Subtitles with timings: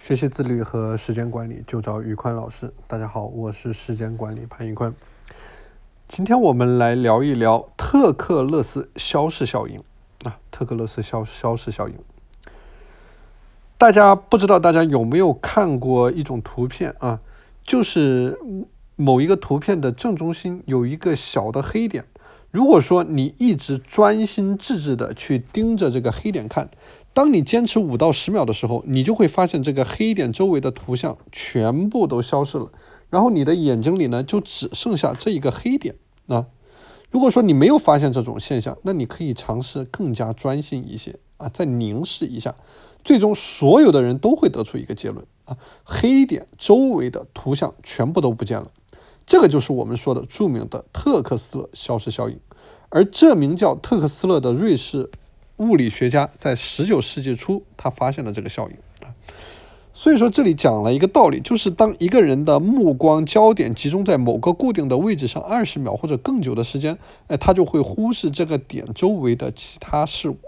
[0.00, 2.72] 学习自律和时间管理就找宇宽老师。
[2.86, 4.94] 大家好，我是时间管理潘宇宽。
[6.08, 9.84] 今天我们来聊一聊特克勒斯消逝效应
[10.24, 11.94] 啊，特克勒斯消消逝效应。
[13.76, 17.20] 大家不知道大家有没有看过一种图片啊？
[17.62, 18.38] 就是
[18.96, 22.06] 某一个图片的正中心有一个小的黑点。
[22.50, 26.70] 如果说你一直专心致志的去盯着这个黑点看。
[27.12, 32.70] 当你坚持五到十秒的时候，你就会发现这个黑点周围的图像全部都消失了，
[33.08, 35.96] 然后你的眼睛里呢就只剩下这一个黑点
[36.28, 36.46] 啊。
[37.10, 42.54] 如果说你没有发现这种现象，那你可以尝试更加专心一些啊，再凝视一下，
[43.04, 48.70] 最终所有的人都会得出一个结论啊，黑点周围的图像全部都不见了。
[49.26, 52.38] 这个就是我们说的著名的特克斯勒消失效应，
[52.90, 55.10] 而这名叫特克斯勒的瑞士。
[55.60, 59.12] 物理学家在十九世纪初，他发现了这个效应啊。
[59.92, 70.38] 所以说，这里讲了一个道理，就是当一个人的目光焦点集中在某个固定的位置上二十秒或者更久的时间，哎，他就会忽视这个点周围的其他事物。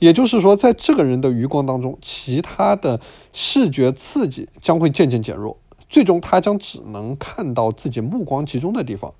[0.00, 3.00] 也就是说，在这个人的余光当中，其他的
[3.32, 5.56] 视觉刺激将会渐渐减弱，
[5.88, 9.14] 最终他将只能看到自己目光集中的地方，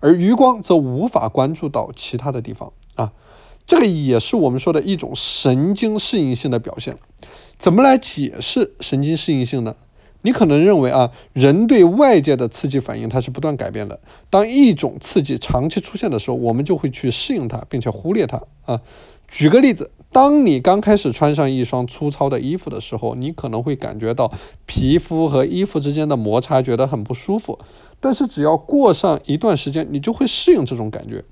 [0.00, 3.12] 而余光则无法关注到其他的地方啊。
[3.66, 6.96] 这个也是我们说的一种神经适应性的表现。
[7.58, 9.76] 怎么来解释神经适应性呢？
[10.24, 14.00] 你可能认为啊，人对外界的刺激反应它是不断改变的。
[14.30, 18.80] 当一种刺激长期出现的时候，我们就会去适应它，并且忽略它啊。
[19.28, 24.30] 举个例子，当你刚开始穿上一双粗糙的衣服的时候，你可能会感觉到
[24.66, 27.58] 皮肤和衣服之间的摩擦，觉得很不舒服。
[27.98, 31.24] 但是只要过上一段时间，你就会适应这种感觉。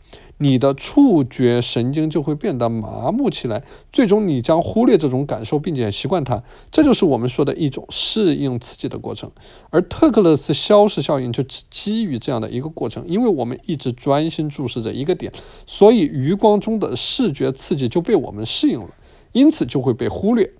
[0.42, 6.42] 你的触觉神经就会变得麻木起来，最终你将忽略这种感受，并且习惯它。
[6.70, 9.30] 这就是我们说的一种适应刺激的过程。
[9.68, 15.30] 而特克勒斯消失效应就基于这样的一个过程，因为我们一直专心注视着一个点，
[15.66, 18.88] 所以余光中的视觉刺激就被我们适应了，
[19.32, 20.50] 因此就会被忽略。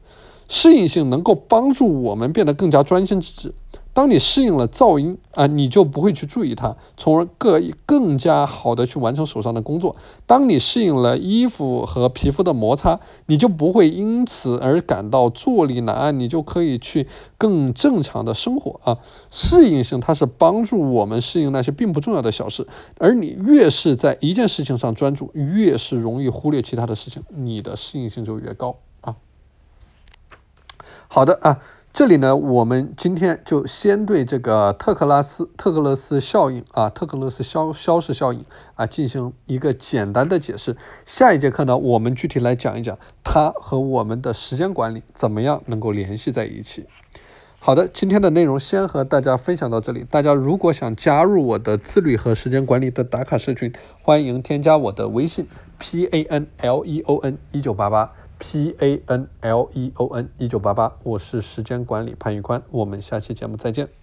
[0.46, 3.54] 适应性能够帮助我们变得更加专心致志。
[4.00, 9.94] 当你适应了噪音啊，你就不会去注意它，从而更更加好的去完成手上的工作。
[10.26, 17.06] 当你适应了衣服和皮肤的摩擦，你就不会因此而感到坐立难安，你就可以去
[17.36, 18.96] 更正常的生活啊。
[19.30, 29.16] 适应性它是帮助我们适应那些并不重要的小事，而你越是在一件事情上专注，越是容易忽略其他的事情，你的适应性就越高啊。
[31.06, 31.60] 好的啊。
[31.92, 40.76] 这里呢，我们今天就先对这个特克拉斯特克勒斯效应啊，特克勒斯消消失效应啊进行一个简单的解释。
[41.04, 46.86] 下一节课呢，我们具体来讲一讲它和我们的时间管理怎么样能够联系在一起。
[47.58, 50.06] 好的，今天的内容先和大家分享到这里。
[50.08, 55.46] 大家如果想加入我的自律和时间管理的打卡社群，欢迎添加我的微信
[55.78, 58.12] p a n l e o n 一九八八。
[58.40, 63.99] P A N L E O N 一九八八，我是时间管理潘玉宽，我们下期节目再见。